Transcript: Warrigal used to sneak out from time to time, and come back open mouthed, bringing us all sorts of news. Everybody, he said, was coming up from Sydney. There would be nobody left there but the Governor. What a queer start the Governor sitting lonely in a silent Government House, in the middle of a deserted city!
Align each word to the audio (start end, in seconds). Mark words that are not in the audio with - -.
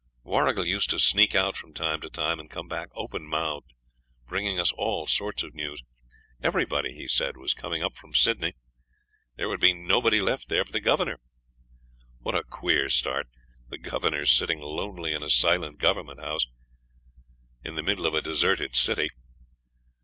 Warrigal 0.23 0.65
used 0.65 0.89
to 0.89 0.97
sneak 0.97 1.35
out 1.35 1.55
from 1.55 1.75
time 1.75 2.01
to 2.01 2.09
time, 2.09 2.39
and 2.39 2.49
come 2.49 2.67
back 2.67 2.89
open 2.95 3.23
mouthed, 3.27 3.71
bringing 4.27 4.59
us 4.59 4.71
all 4.71 5.05
sorts 5.05 5.43
of 5.43 5.53
news. 5.53 5.83
Everybody, 6.41 6.95
he 6.95 7.07
said, 7.07 7.37
was 7.37 7.53
coming 7.53 7.83
up 7.83 7.95
from 7.95 8.11
Sydney. 8.11 8.55
There 9.35 9.47
would 9.47 9.59
be 9.59 9.73
nobody 9.73 10.19
left 10.19 10.49
there 10.49 10.63
but 10.63 10.73
the 10.73 10.79
Governor. 10.79 11.19
What 12.17 12.33
a 12.33 12.41
queer 12.43 12.89
start 12.89 13.27
the 13.69 13.77
Governor 13.77 14.25
sitting 14.25 14.59
lonely 14.61 15.13
in 15.13 15.21
a 15.21 15.29
silent 15.29 15.77
Government 15.77 16.19
House, 16.19 16.47
in 17.63 17.75
the 17.75 17.83
middle 17.83 18.07
of 18.07 18.15
a 18.15 18.21
deserted 18.23 18.75
city! 18.75 19.11